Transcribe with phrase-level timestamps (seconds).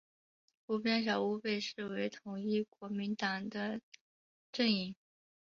[0.65, 3.79] 湖边小屋被视为统一国民党的
[4.51, 4.95] 阵营。